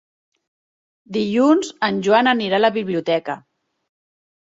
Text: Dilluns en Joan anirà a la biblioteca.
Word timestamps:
Dilluns 1.19 1.71
en 1.91 2.01
Joan 2.09 2.33
anirà 2.35 2.61
a 2.61 2.65
la 2.67 2.75
biblioteca. 2.81 3.41